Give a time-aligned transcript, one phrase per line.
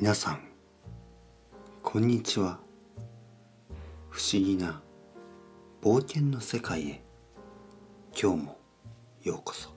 [0.00, 0.40] 皆さん
[1.82, 2.58] こんにちは。
[4.08, 4.82] 不思議な
[5.82, 7.02] 冒険の世界へ
[8.20, 8.58] 今日も
[9.22, 9.68] ようこそ。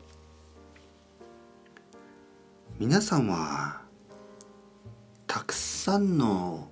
[2.79, 3.81] 皆さんは
[5.27, 6.69] たくさんの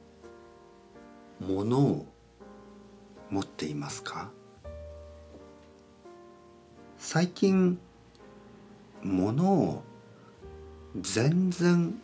[1.40, 2.06] ものを
[3.30, 4.32] 持っていますか？
[6.98, 7.78] 最近
[9.04, 9.84] ものを
[11.02, 12.02] 全然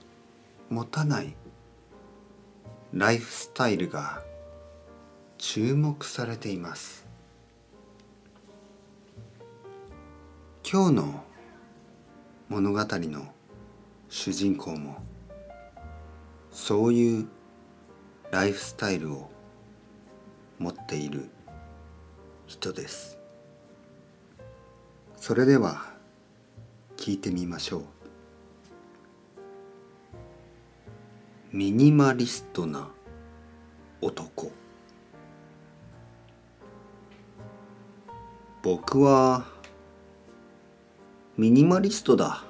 [0.69, 1.35] 持たない
[2.93, 4.23] ライフスタイルが
[5.37, 7.07] 注目されています。
[10.71, 11.23] 今日の
[12.47, 13.33] 物語の
[14.07, 14.97] 主人公も
[16.51, 17.27] そういう
[18.31, 19.31] ライフスタイルを
[20.59, 21.29] 持っている
[22.45, 23.17] 人です
[25.15, 25.85] それでは
[26.97, 27.98] 聞いてみましょう
[31.51, 32.89] ミニマリストな
[34.01, 34.51] 男。
[38.61, 39.45] 僕は
[41.37, 42.43] ミニマリストだ。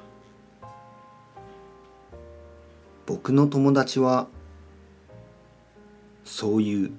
[3.05, 4.27] 僕の友達は
[6.25, 6.91] そういう。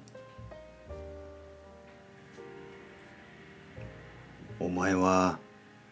[4.59, 5.37] お前は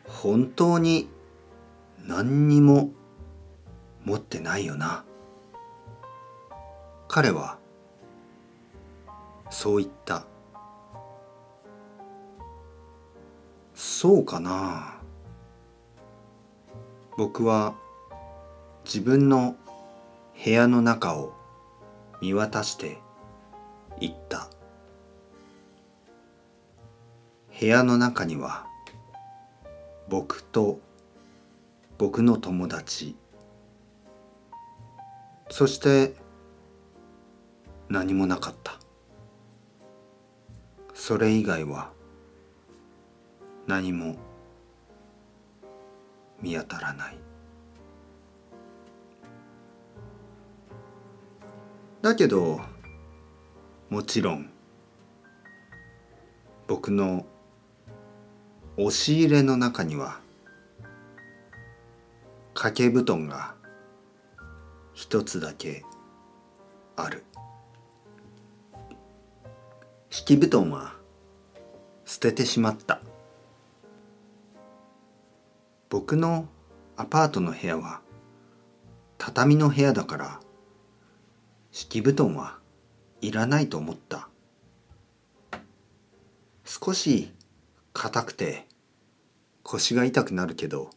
[0.07, 1.07] 本当に
[2.03, 2.89] 何にも
[4.05, 5.05] 持ってないよな。
[7.11, 7.57] 彼は
[9.49, 10.27] そう言った。
[13.73, 15.01] そうかな。
[17.17, 17.73] 僕は
[18.85, 19.55] 自分の
[20.45, 21.33] 部屋の中を
[22.21, 22.99] 見渡して
[23.99, 24.47] 言った。
[27.59, 28.67] 部屋の中には
[30.09, 30.79] 僕と
[31.97, 33.15] 僕の友達。
[35.49, 36.13] そして
[37.89, 38.79] 何もなかった。
[40.93, 41.91] それ以外は
[43.65, 44.15] 何も
[46.41, 47.17] 見当たらない。
[52.01, 52.61] だけど
[53.89, 54.49] もちろん
[56.67, 57.25] 僕の
[58.77, 60.21] 押し入れの中には
[62.53, 63.55] 掛け布団が
[64.93, 65.83] 一つだけ
[66.95, 67.23] ある。
[70.19, 70.95] 敷布団は
[72.05, 72.99] 捨ててしまった。
[75.89, 76.45] 僕の
[76.97, 78.01] アパートの部屋は
[79.17, 80.39] 畳の部屋だから
[81.71, 82.59] 敷布団は
[83.21, 84.27] いらないと思った。
[86.65, 87.31] 少し
[87.93, 88.67] 硬くて
[89.63, 90.89] 腰が痛くなるけど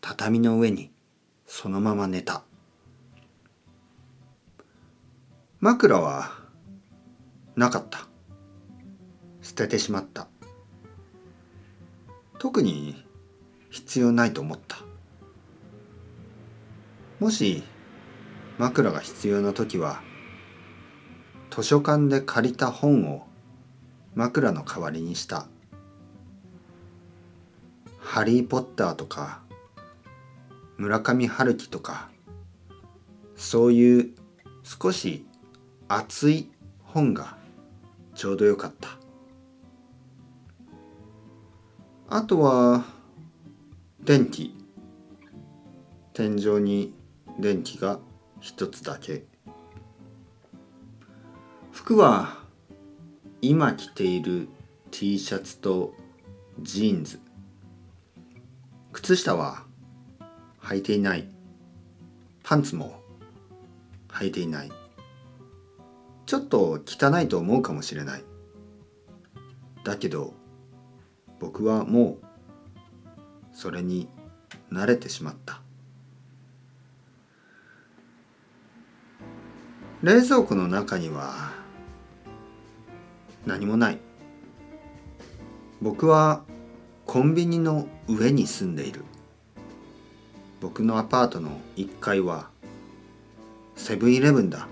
[0.00, 0.90] 畳の上に
[1.46, 2.42] そのまま寝た。
[5.60, 6.32] 枕は
[7.54, 8.09] なかった。
[9.50, 10.28] 捨ててしまった。
[12.38, 13.04] 特に
[13.68, 14.78] 必要ないと思った。
[17.18, 17.64] もし
[18.58, 20.02] 枕が必要な時は
[21.50, 23.26] 図書館で借りた本を
[24.14, 25.48] 枕の代わりにした
[27.98, 29.42] 「ハリー・ポッター」とか
[30.78, 32.08] 村上春樹とか
[33.34, 34.14] そういう
[34.62, 35.26] 少し
[35.88, 36.48] 厚い
[36.84, 37.36] 本が
[38.14, 38.99] ちょうどよかった。
[42.12, 42.86] あとは
[44.02, 44.52] 電気。
[46.12, 46.92] 天井に
[47.38, 48.00] 電気が
[48.40, 49.22] 一つだけ。
[51.70, 52.36] 服は
[53.40, 54.48] 今着ている
[54.90, 55.94] T シャツと
[56.58, 57.20] ジーンズ。
[58.90, 59.62] 靴下は
[60.62, 61.28] 履いていない。
[62.42, 63.00] パンツも
[64.08, 64.72] 履いていない。
[66.26, 68.24] ちょっと汚いと思うかもしれない。
[69.84, 70.39] だけど
[71.40, 72.26] 僕はもう
[73.52, 74.08] それに
[74.70, 75.60] 慣れてしまった。
[80.02, 81.52] 冷蔵庫の中には
[83.46, 83.98] 何もない。
[85.82, 86.42] 僕は
[87.06, 89.04] コンビニの上に住んでいる。
[90.60, 92.50] 僕のアパートの1階は
[93.76, 94.68] セブンイレブンだ。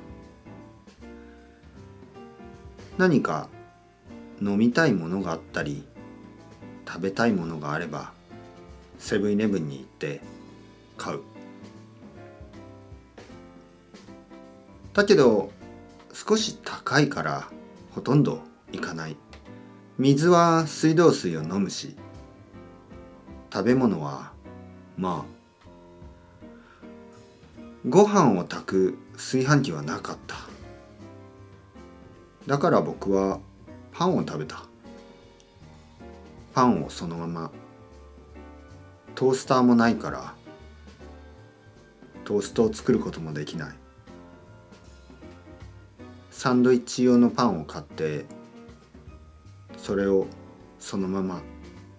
[2.98, 3.48] 何か
[4.42, 5.84] 飲みたいものがあったり
[6.88, 8.12] 食べたいものがあれば
[8.98, 10.22] セブンイレブンに行って
[10.96, 11.20] 買う。
[14.94, 15.52] だけど
[16.14, 17.48] 少し高いから
[17.90, 18.40] ほとんど
[18.72, 19.16] 行かない。
[19.98, 21.96] 水は水道水を飲むし
[23.52, 24.32] 食べ物は
[24.96, 25.38] まあ。
[27.88, 30.36] ご飯を炊く炊飯器はなかった。
[32.46, 33.40] だから僕は
[33.92, 34.64] パンを食べた。
[36.58, 37.52] パンをそのまま
[39.14, 40.34] トースターもないから
[42.24, 43.76] トーストを作ることもできない。
[46.32, 48.26] サンドイッチ用のパンを買って
[49.76, 50.26] それを
[50.80, 51.40] そのまま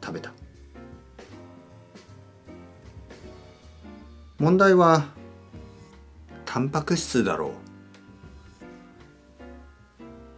[0.03, 0.33] 食べた。
[4.39, 5.05] 問題は
[6.43, 7.53] タンパク質だろ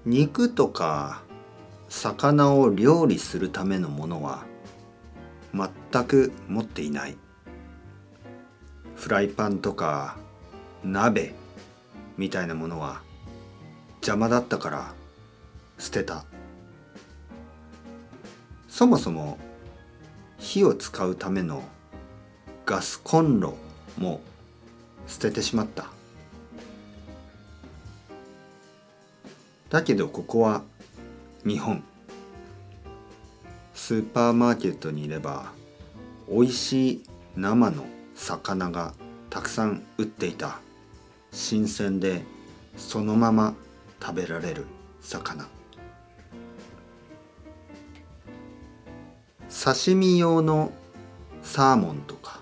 [0.06, 0.10] う。
[0.10, 1.24] 肉とか
[1.92, 4.46] 魚を料理するためのものは
[5.54, 7.18] 全く持っていない。
[8.96, 10.18] フライパンとか
[10.86, 11.34] 鍋
[12.18, 13.02] みたいなものは
[13.96, 14.94] 邪魔だったから
[15.78, 16.24] 捨てた。
[18.70, 19.38] そもそも
[20.40, 21.62] 火を使うための
[22.66, 23.58] ガスコンロ
[23.98, 24.22] も
[25.08, 25.88] 捨ててしまった。
[29.70, 30.64] だけどここは
[31.44, 31.84] 日本。
[33.74, 35.52] スーパーマーケットにいれば
[36.30, 37.04] 美味しい
[37.36, 37.84] 生の
[38.14, 38.94] 魚が
[39.32, 40.60] たくさん売っていた。
[41.32, 42.22] 新鮮で
[42.78, 43.56] そのまま
[44.00, 44.66] 食べられる
[45.02, 45.48] 魚。
[49.50, 50.72] 刺身用の
[51.42, 52.40] サーモンとか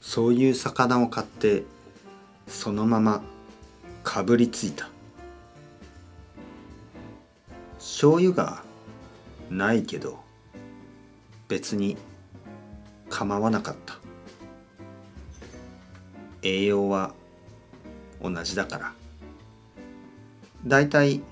[0.00, 1.64] そういう魚を買って
[2.46, 3.22] そのまま
[4.04, 4.88] かぶりついた。
[8.00, 8.62] 醤油が
[9.50, 10.20] ないけど
[11.48, 11.96] 別に
[13.10, 13.98] 構わなかった。
[16.42, 17.12] 栄養は
[18.22, 18.92] 同じだから。
[20.64, 21.22] だいたい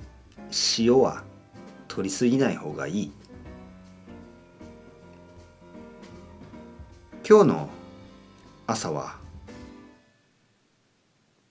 [0.77, 1.23] 塩は
[1.87, 3.13] 取りすぎない方がいい。
[7.25, 7.71] 今日の
[8.67, 9.19] 朝は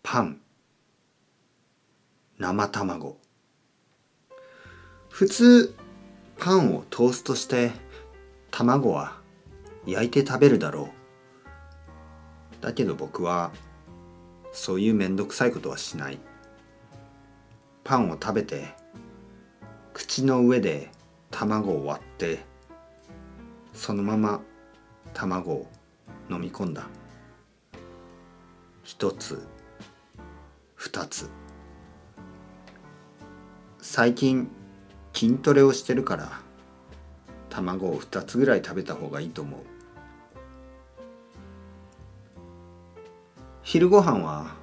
[0.03, 0.41] パン
[2.37, 3.24] 生卵。
[5.15, 5.73] 普通
[6.37, 7.71] パンをトーストして
[8.51, 9.15] 卵は
[9.85, 10.89] 焼いて食べるだろ
[12.59, 12.61] う。
[12.61, 13.53] だけど僕は
[14.51, 16.19] そういうめんどくさいことはしない。
[17.85, 18.75] パンを食べて
[19.93, 20.91] 口の上で
[21.31, 22.39] 卵を割って
[23.73, 24.41] そのまま
[25.13, 25.71] 卵を
[26.29, 26.87] 飲み込んだ。
[28.83, 29.47] 一つ
[30.75, 31.29] 二つ。
[33.79, 34.49] 最近
[35.15, 36.41] 筋トレをしてるから
[37.49, 39.59] 卵を2つぐらい食べた方がいいと思う。
[43.63, 44.53] 昼ご飯は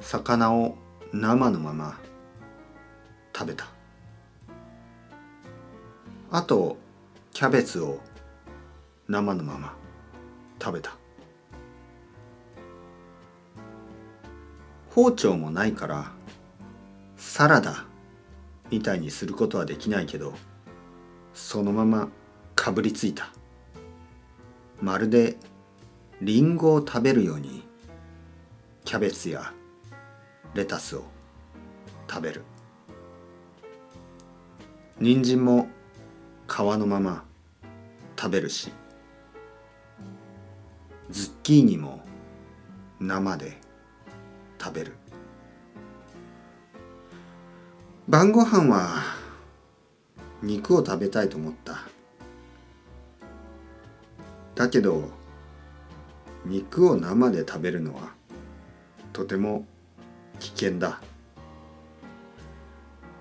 [0.00, 0.76] 魚を
[1.12, 1.98] 生のまま
[3.34, 3.66] 食べた。
[6.30, 6.76] あと
[7.32, 8.00] キャベツを
[9.08, 9.74] 生のまま
[10.62, 10.94] 食べた。
[14.90, 16.12] 包丁もないから
[17.16, 17.87] サラダ
[18.70, 20.34] みたいにすることはできないけど
[21.32, 22.08] そのまま
[22.54, 23.30] かぶりついた。
[24.80, 25.36] まるで
[26.20, 27.62] リンゴを食べるように
[28.84, 29.52] キャベツや
[30.54, 31.04] レタスを
[32.08, 32.42] 食べる。
[34.98, 35.68] 人参も
[36.48, 37.24] 皮のまま
[38.18, 38.72] 食べるし
[41.10, 42.02] ズッキーニも
[42.98, 43.58] 生で
[44.60, 44.96] 食べる。
[48.08, 49.02] 晩ご飯は
[50.42, 51.82] 肉を食べたいと思った。
[54.54, 55.10] だけど
[56.46, 58.14] 肉を生で食べるのは
[59.12, 59.66] とても
[60.40, 61.02] 危険だ。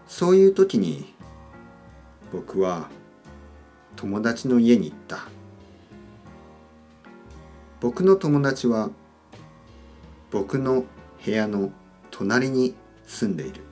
[0.07, 1.13] そういう時に
[2.31, 2.87] 僕は
[3.97, 5.27] 友達の家に行った。
[7.81, 8.89] 僕の友達は
[10.31, 10.85] 僕の
[11.25, 11.73] 部屋の
[12.09, 12.73] 隣に
[13.05, 13.67] 住んでいる。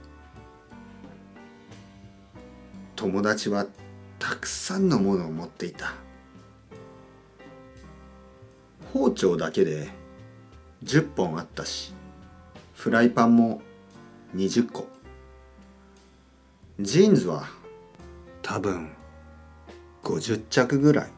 [3.05, 3.67] 友達は
[4.17, 5.93] たくさんのものを持っていた。
[8.91, 9.89] 包丁だけで
[10.83, 11.93] 10本あったし
[12.74, 13.62] フライパンも
[14.35, 14.88] 20個。
[16.79, 17.47] ジーンズは
[18.41, 18.89] 多分
[20.03, 21.12] 50着ぐらい。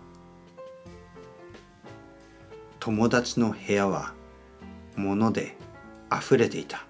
[2.82, 4.14] 友達の部屋は
[4.98, 5.56] 物で
[6.12, 6.86] 溢れていた。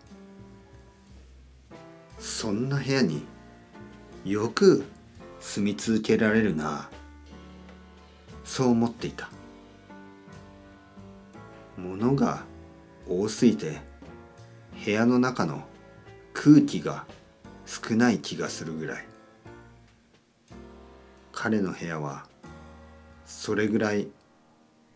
[2.17, 3.36] そんな部屋に
[4.25, 4.85] よく
[5.39, 6.89] 住み続けられるな。
[8.43, 9.29] そう思っていた。
[11.77, 12.43] 物が
[13.07, 13.79] 多すぎて
[14.83, 15.63] 部屋の中の
[16.33, 17.05] 空気が
[17.65, 19.05] 少ない気がするぐらい。
[21.31, 22.25] 彼の部屋は
[23.25, 24.07] それぐらい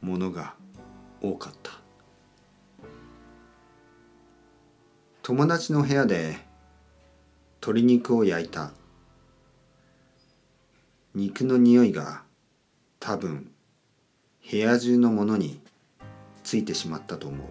[0.02, 0.56] 物が
[1.22, 1.72] 多かった。
[5.22, 6.38] 友達の部屋で
[7.62, 8.72] 鶏肉を焼いた。
[11.14, 12.24] 肉の匂いが
[13.00, 13.52] 多分
[14.50, 15.60] 部屋中のものに
[16.44, 17.48] ついてしまったと思う。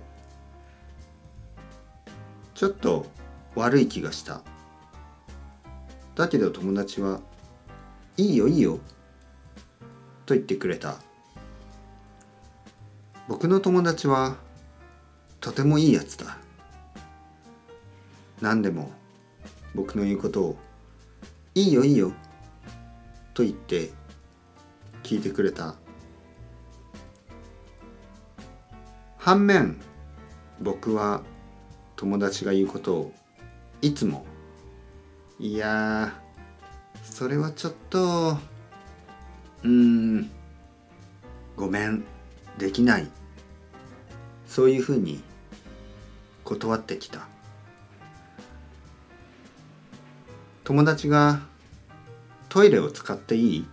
[2.55, 3.07] ちょっと
[3.55, 4.43] 悪い気がした。
[6.15, 7.21] だけど友達は
[8.17, 8.79] 「いいよいいよ」
[10.25, 10.97] と言ってくれた。
[13.29, 14.37] 僕の友達は
[15.41, 16.39] とてもいいやつだ。
[18.41, 18.91] 何でも
[19.75, 20.57] 僕の言うことを
[21.55, 22.13] 「いいよいいよ」
[23.41, 23.91] と言って
[25.03, 25.77] 聞いてくれた。
[29.17, 29.81] 反面
[30.61, 31.23] 僕は
[31.97, 33.13] 友達が言うことを
[33.81, 34.27] いつも
[35.41, 36.15] 「いや
[37.03, 38.39] それはちょっと
[39.63, 40.31] うん
[41.57, 42.05] ごめん
[42.59, 43.11] できない」
[44.47, 45.23] そういうふうに
[46.45, 47.27] 断ってきた。
[50.65, 51.41] 友達が
[52.51, 53.67] 「トイレを使っていい?」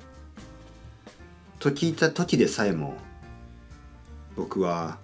[1.59, 2.95] と聞いた時でさえも
[4.35, 4.99] 僕は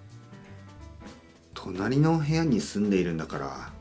[1.52, 3.72] 隣の部屋に住んでいるんだから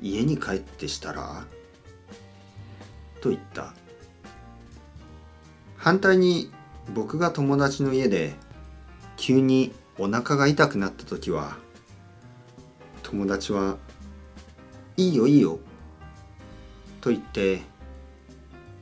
[0.00, 1.44] 家に帰ってしたら？
[3.20, 3.74] と言った
[5.76, 6.52] 反対に
[6.94, 8.34] 僕が友達の家で
[9.16, 11.56] 急にお腹が痛くなった時は
[13.02, 13.78] 友達は
[14.96, 15.58] 「いいよいいよ」
[17.00, 17.62] と言って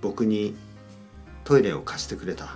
[0.06, 0.54] 僕に
[1.42, 2.54] トイレを貸してくれた。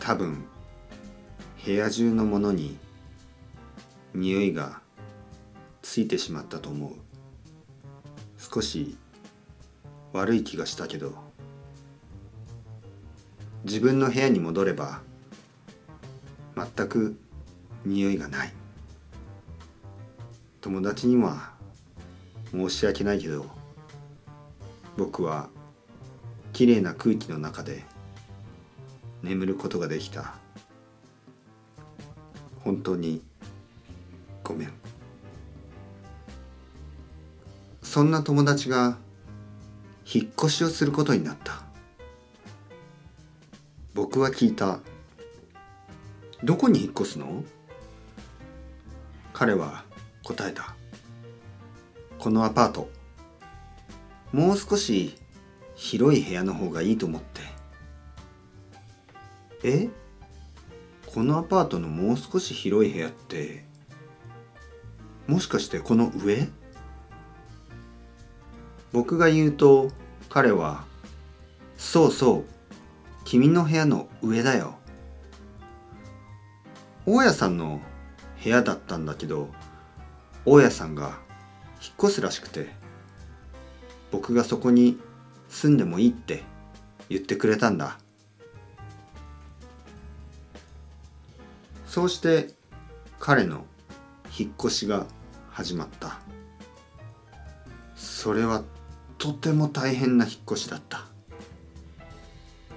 [0.00, 0.42] 多分
[1.66, 2.78] 部屋中のものに
[4.14, 4.80] 匂いが
[5.82, 6.92] ついてしまったと思う。
[8.38, 8.96] 少し
[10.14, 11.12] 悪い気がしたけど
[13.64, 15.02] 自分の部屋に戻れば
[16.56, 17.18] 全く
[17.84, 18.52] 匂いがない。
[20.62, 21.52] 友達には
[22.50, 23.57] 申し訳ないけど
[24.98, 25.48] 僕は
[26.52, 27.84] きれいな空気の中で
[29.22, 30.34] 眠ることができた。
[32.64, 33.22] 本当に
[34.42, 34.72] ごめん。
[37.80, 38.98] そんな友達が
[40.04, 41.62] 引っ越しをすることになった。
[43.94, 44.80] 僕は聞いた。
[46.42, 47.44] どこに引っ越すの？
[49.32, 49.84] 彼は
[50.24, 50.74] 答えた。
[52.18, 52.97] このアパート。
[54.32, 55.16] もう少し
[55.74, 57.40] 広い部屋の方がいいと思って。
[59.64, 59.88] え？
[61.06, 63.64] このアパートのもう少し広い部屋って
[65.26, 66.48] もしかしてこの上？
[68.92, 69.90] 僕が言うと
[70.28, 70.84] 彼は
[71.76, 72.44] 「そうそう
[73.24, 74.78] 君の部屋の上だよ」
[77.06, 77.80] 大家さんの
[78.42, 79.48] 部屋だったんだけど
[80.44, 81.18] 大家さんが
[81.82, 82.77] 引っ越すらしくて。
[84.10, 84.98] 僕がそこに
[85.48, 86.42] 住んでもいいって
[87.08, 87.98] 言ってくれたんだ。
[91.86, 92.50] そうして
[93.18, 93.64] 彼の
[94.38, 95.06] 引っ越しが
[95.50, 96.18] 始まった。
[97.96, 98.62] それは
[99.18, 101.06] とても大変な引っ越しだった。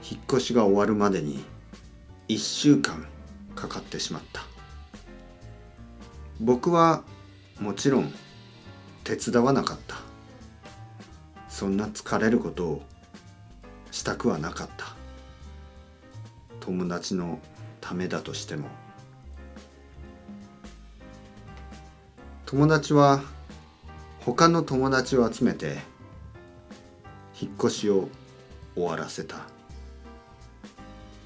[0.09, 1.43] 引っ越しが終わるまでに
[2.27, 3.05] 1週間
[3.55, 4.41] かかってしまった。
[6.39, 7.03] 僕は
[7.59, 8.11] もちろん
[9.03, 10.10] 手伝わなかった。
[11.51, 12.81] そんな疲れることを
[13.91, 14.95] したくはなかった。
[16.61, 17.39] 友達の
[17.81, 18.69] ためだとしても。
[22.45, 23.21] 友達は
[24.21, 25.79] 他の友達を集めて
[27.39, 28.07] 引っ越しを
[28.73, 29.41] 終わらせた。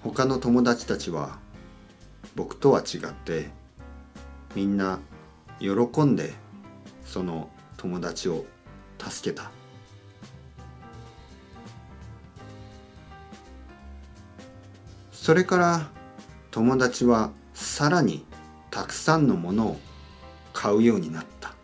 [0.04, 1.38] 他の友達たちは
[2.36, 3.50] 僕とは違って
[4.56, 5.00] みんな
[5.60, 5.70] 喜
[6.02, 6.34] んで
[7.06, 8.46] その友達を
[8.98, 9.55] 助けた。
[15.26, 15.90] それから
[16.52, 18.24] 友達はさらに
[18.70, 19.80] たくさんのものを
[20.54, 21.56] 買うようになった。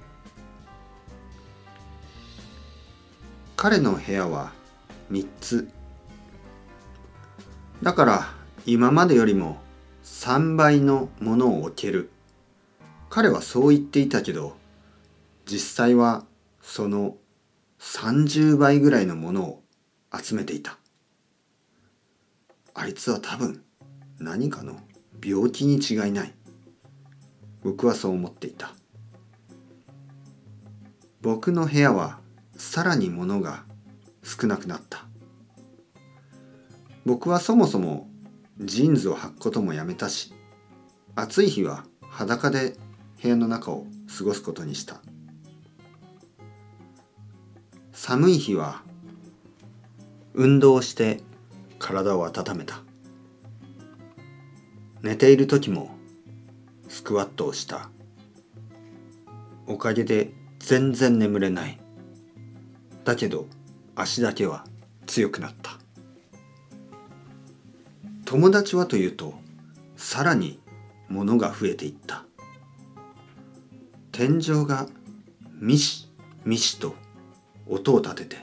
[3.55, 4.51] 彼の部屋は
[5.11, 5.69] 3つ。
[7.83, 8.33] だから
[8.65, 9.59] 今までよりも
[10.05, 12.09] 3倍のものを置ける。
[13.11, 14.57] 彼はそう言っていたけど
[15.45, 16.25] 実際は
[16.63, 17.15] その
[17.79, 19.63] 30倍ぐらいのものを
[20.19, 20.80] 集めていた。
[22.73, 23.63] あいつは多分
[24.19, 24.77] 何かの
[25.23, 26.33] 病気に違いない。
[27.63, 28.73] 僕はそう思っていた。
[31.21, 32.19] 僕の部屋は
[32.55, 33.63] さらに物が
[34.23, 35.05] 少なくなった。
[37.05, 38.07] 僕はそもそも
[38.59, 40.33] ジーンズを履くこともやめたし
[41.15, 42.75] 暑い日は裸で
[43.21, 43.87] 部屋の中を
[44.17, 45.01] 過ごすことにした。
[47.91, 48.81] 寒い日は
[50.33, 51.21] 運動して
[51.81, 52.83] 体を温めた。
[55.01, 55.89] 寝ている時も
[56.87, 57.89] スクワットをした。
[59.65, 61.79] おかげで全然眠れない。
[63.03, 63.47] だけど
[63.95, 64.63] 足だけは
[65.07, 65.71] 強くなった。
[68.25, 69.33] 友達はというと
[69.97, 70.59] さらに
[71.09, 72.25] 物が増えていった。
[74.11, 74.87] 天井が
[75.59, 76.07] ミシ
[76.45, 76.95] ミシと
[77.67, 78.37] 音を立てて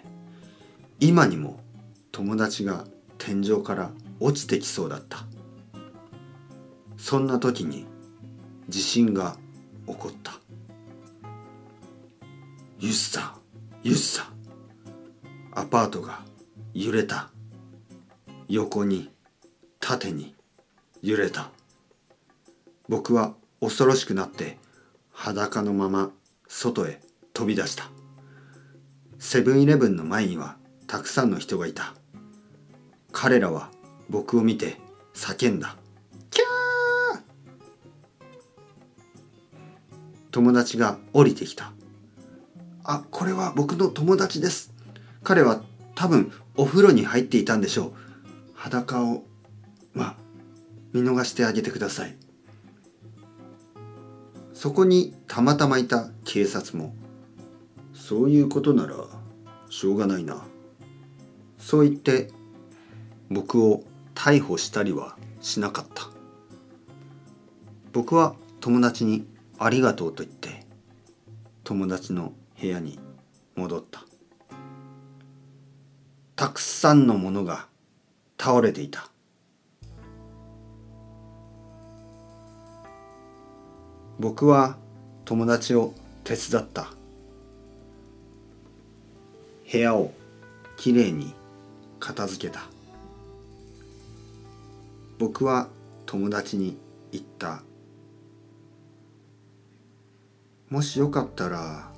[0.99, 1.61] 今にも
[2.11, 2.85] 友達が
[3.19, 5.27] 天井から落ちてきそうだった。
[6.97, 7.87] そんな時に
[8.69, 9.37] 地震が
[9.87, 10.33] 起こった。
[12.79, 13.37] ゆっさ
[13.83, 14.31] ゆっさ。
[15.53, 16.21] アパートが
[16.75, 17.31] 揺れた。
[18.49, 19.11] 横に
[19.81, 20.35] 縦に
[21.03, 21.51] 揺れた。
[22.89, 24.57] 僕は恐ろしくなって
[25.11, 26.11] 裸のまま
[26.47, 27.01] 外へ
[27.35, 27.91] 飛び出した。
[29.19, 30.57] セブンイレブンの前には
[30.87, 31.95] たくさんの人がいた。
[33.21, 33.69] 彼らは
[34.09, 34.77] 僕を見て
[35.13, 35.75] 叫んだ。
[36.31, 37.21] キャー
[40.31, 41.73] 友達が降りてきた。
[42.85, 44.73] あこれは僕の友達です。
[45.25, 45.65] 彼は
[45.97, 47.93] 多分お風呂に入っていたんでしょう。
[48.55, 49.25] 裸を
[49.95, 50.17] まあ
[50.93, 52.17] 見逃してあげてください。
[54.55, 56.95] そこにたまたまいた警察も
[57.95, 58.95] そういうことなら
[59.71, 60.45] しょうがないな。
[61.59, 62.38] そう言って
[63.31, 66.09] 僕を逮捕したりはしなかった。
[67.93, 69.27] 僕は友達に
[69.59, 70.65] ありがとうと言って
[71.65, 72.99] 友達の部屋に
[73.57, 74.03] 戻った。
[76.37, 77.67] たくさんのものが
[78.39, 79.11] 倒れていた。
[84.19, 84.77] 僕は
[85.25, 85.93] 友達を
[86.25, 86.91] 手伝った。
[89.71, 90.13] 部屋を
[90.77, 91.35] きれいに
[92.01, 92.78] 片付けた。
[95.19, 95.69] 僕は
[96.07, 96.79] 友達に
[97.11, 97.63] 言った。
[100.71, 101.91] もしよかったら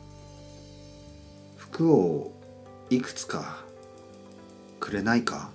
[1.56, 2.32] 服を
[2.88, 3.58] いくつか
[4.78, 5.50] くれないか？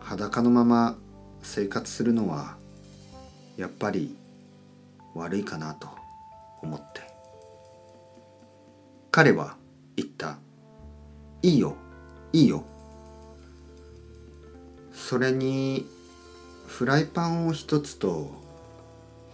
[0.00, 0.96] 裸のまま
[1.42, 2.56] 生活するのは
[3.56, 4.14] やっぱり
[5.14, 5.88] 悪いかなと
[6.60, 7.00] 思って。
[9.10, 9.56] 彼は
[9.96, 10.36] 言った
[11.40, 11.76] 「いいよ
[12.34, 12.62] いいよ」
[15.08, 15.86] それに
[16.66, 18.32] フライパンを一つと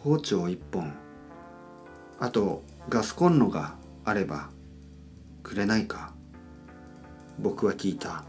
[0.05, 0.93] 包丁一本
[2.21, 4.51] あとガスコンロがあれば
[5.43, 6.13] くれないか
[7.39, 8.25] 僕は聞いた。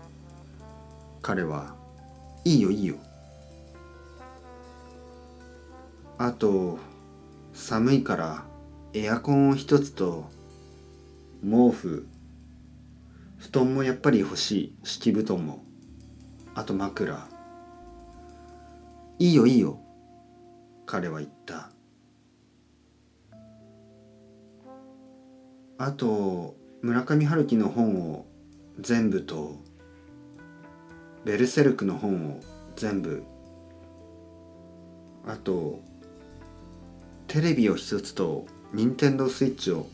[1.21, 1.75] 彼は
[2.45, 2.95] いいよいいよ。
[6.17, 6.79] あと
[7.53, 8.45] 寒いから
[8.93, 10.29] エアコンを一つと
[11.43, 12.08] 毛布。
[13.38, 14.75] 布団もやっぱり欲しい。
[14.84, 15.63] 敷布団も。
[16.56, 17.33] あと枕。
[19.24, 19.80] いいよいいよ。
[20.86, 21.70] 彼は言った。
[25.78, 28.26] あと村上春樹の本を
[28.82, 29.62] 全部と
[31.24, 32.42] ベルセルクの本を
[32.76, 33.24] 全部。
[35.26, 35.80] あと
[37.28, 39.88] テレビを一つと任天堂スイッチを。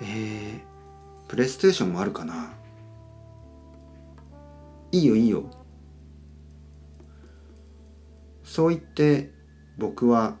[0.00, 0.60] えー、
[1.28, 2.50] プレイステーションもあるかな。
[4.90, 5.57] いいよいいよ。
[8.58, 9.30] そう言って
[9.76, 10.36] 僕は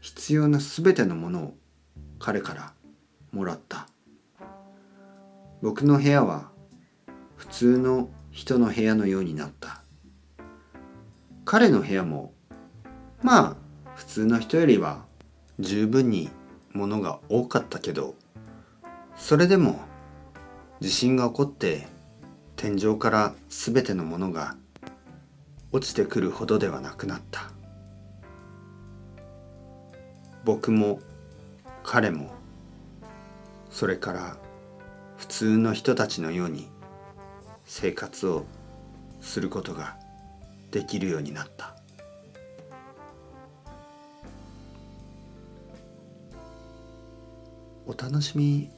[0.00, 1.54] 必要な全てのものを
[2.20, 2.74] 彼から
[3.32, 3.88] もらった。
[5.60, 6.52] 僕の部屋は
[7.34, 9.82] 普通の人の部屋のようになった。
[11.44, 12.34] 彼の部屋も
[13.20, 13.56] まあ
[13.96, 15.04] 普通の人よりは
[15.58, 16.30] 十分に
[16.72, 18.14] 物が多かったけど
[19.16, 19.80] それでも
[20.78, 21.88] 地震が起こって
[22.54, 24.54] 天井から全てのものが
[25.72, 27.50] 落ちてくるほどではなくなった。
[30.44, 31.00] 僕も
[31.84, 32.30] 彼も
[33.70, 34.36] それから
[35.16, 36.68] 普通の人たちのように
[37.66, 38.46] 生活を
[39.20, 39.96] することが
[40.70, 41.76] できるようになった。
[47.86, 48.70] お楽しみ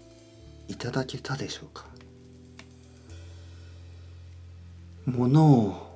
[0.68, 1.86] いただけたでしょうか？
[5.06, 5.91] 物を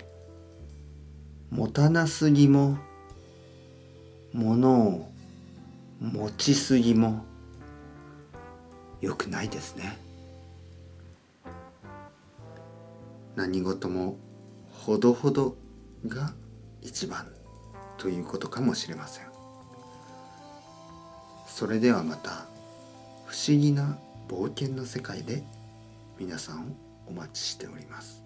[1.56, 2.76] 持たなすぎも
[4.34, 5.10] 物を
[6.02, 7.24] 持ちすぎも
[9.00, 9.96] 良くないですね。
[13.36, 14.18] 何事も
[14.70, 15.56] ほどほど
[16.06, 16.34] が
[16.82, 17.26] 一番
[17.96, 19.24] ということかもしれません。
[21.46, 22.44] それではまた
[23.24, 23.96] 不思議な
[24.28, 25.42] 冒険の世界で
[26.18, 26.62] 皆さんを
[27.06, 28.22] お待ちしております。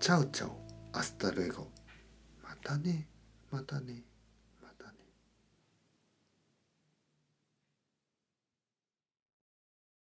[0.00, 0.67] チャオチャオ。
[0.92, 1.68] アスタルエゴ。
[2.42, 3.08] またね
[3.50, 4.07] またね。